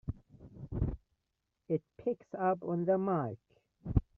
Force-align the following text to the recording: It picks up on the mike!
It 1.69 1.83
picks 1.95 2.33
up 2.33 2.63
on 2.63 2.85
the 2.85 2.97
mike! 2.97 3.37